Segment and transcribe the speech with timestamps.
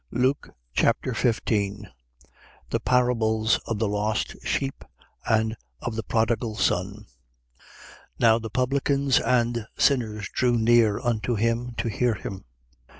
[0.09, 1.87] Luke Chapter 15
[2.71, 4.83] The parables of the lost sheep
[5.27, 7.05] and of the prodigal son.
[7.05, 7.05] 15:1.
[8.17, 12.45] Now the publicans and sinners drew near unto him to hear him.